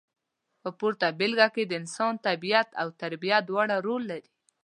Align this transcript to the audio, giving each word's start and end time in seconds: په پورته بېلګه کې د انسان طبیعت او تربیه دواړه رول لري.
په 0.61 0.69
پورته 0.79 1.07
بېلګه 1.19 1.47
کې 1.55 1.63
د 1.65 1.71
انسان 1.81 2.13
طبیعت 2.27 2.69
او 2.81 2.87
تربیه 3.01 3.37
دواړه 3.49 3.75
رول 3.85 4.03
لري. 4.11 4.29